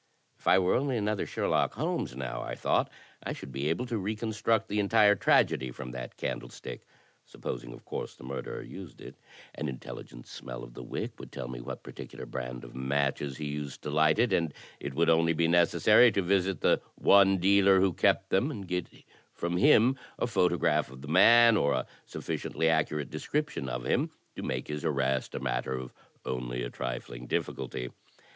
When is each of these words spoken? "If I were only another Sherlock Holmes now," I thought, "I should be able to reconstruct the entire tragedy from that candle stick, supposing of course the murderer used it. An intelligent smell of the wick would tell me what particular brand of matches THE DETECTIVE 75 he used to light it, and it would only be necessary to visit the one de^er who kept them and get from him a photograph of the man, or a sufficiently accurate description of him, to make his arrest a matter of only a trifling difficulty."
"If 0.39 0.47
I 0.47 0.57
were 0.57 0.73
only 0.73 0.97
another 0.97 1.27
Sherlock 1.27 1.75
Holmes 1.75 2.15
now," 2.15 2.41
I 2.41 2.55
thought, 2.55 2.89
"I 3.21 3.33
should 3.33 3.51
be 3.51 3.69
able 3.69 3.85
to 3.85 3.99
reconstruct 3.99 4.67
the 4.67 4.79
entire 4.79 5.13
tragedy 5.13 5.69
from 5.69 5.91
that 5.91 6.17
candle 6.17 6.49
stick, 6.49 6.87
supposing 7.23 7.71
of 7.71 7.85
course 7.85 8.15
the 8.15 8.23
murderer 8.23 8.63
used 8.63 8.99
it. 8.99 9.15
An 9.53 9.69
intelligent 9.69 10.25
smell 10.25 10.63
of 10.63 10.73
the 10.73 10.81
wick 10.81 11.19
would 11.19 11.31
tell 11.31 11.47
me 11.49 11.61
what 11.61 11.83
particular 11.83 12.25
brand 12.25 12.63
of 12.63 12.73
matches 12.73 13.37
THE 13.37 13.43
DETECTIVE 13.45 13.45
75 13.45 13.47
he 13.47 13.61
used 13.69 13.81
to 13.83 13.89
light 13.91 14.17
it, 14.17 14.33
and 14.33 14.51
it 14.79 14.95
would 14.95 15.11
only 15.11 15.33
be 15.33 15.47
necessary 15.47 16.11
to 16.13 16.23
visit 16.23 16.61
the 16.61 16.81
one 16.95 17.37
de^er 17.37 17.77
who 17.79 17.93
kept 17.93 18.31
them 18.31 18.49
and 18.49 18.67
get 18.67 18.87
from 19.35 19.57
him 19.57 19.99
a 20.17 20.25
photograph 20.25 20.89
of 20.89 21.03
the 21.03 21.07
man, 21.09 21.55
or 21.55 21.73
a 21.73 21.85
sufficiently 22.07 22.69
accurate 22.69 23.11
description 23.11 23.69
of 23.69 23.85
him, 23.85 24.09
to 24.35 24.41
make 24.41 24.67
his 24.67 24.83
arrest 24.83 25.35
a 25.35 25.39
matter 25.39 25.77
of 25.77 25.93
only 26.25 26.63
a 26.63 26.71
trifling 26.71 27.27
difficulty." 27.27 27.91